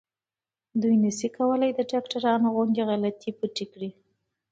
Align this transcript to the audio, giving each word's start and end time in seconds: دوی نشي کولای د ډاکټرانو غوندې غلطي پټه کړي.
دوی 0.81 0.95
نشي 1.03 1.29
کولای 1.37 1.71
د 1.75 1.79
ډاکټرانو 1.91 2.47
غوندې 2.55 2.81
غلطي 2.89 3.31
پټه 3.39 3.65
کړي. 3.71 3.91